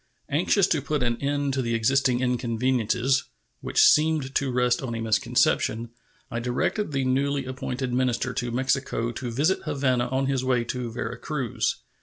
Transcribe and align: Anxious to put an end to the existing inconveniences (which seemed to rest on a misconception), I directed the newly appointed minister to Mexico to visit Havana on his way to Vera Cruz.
Anxious 0.29 0.65
to 0.65 0.81
put 0.81 1.03
an 1.03 1.17
end 1.21 1.53
to 1.53 1.61
the 1.61 1.75
existing 1.75 2.21
inconveniences 2.21 3.25
(which 3.59 3.83
seemed 3.83 4.33
to 4.33 4.51
rest 4.51 4.81
on 4.81 4.95
a 4.95 4.99
misconception), 4.99 5.91
I 6.31 6.39
directed 6.39 6.91
the 6.91 7.05
newly 7.05 7.45
appointed 7.45 7.93
minister 7.93 8.33
to 8.33 8.49
Mexico 8.49 9.11
to 9.11 9.29
visit 9.29 9.59
Havana 9.65 10.07
on 10.07 10.25
his 10.25 10.43
way 10.43 10.63
to 10.63 10.91
Vera 10.91 11.19
Cruz. 11.19 11.83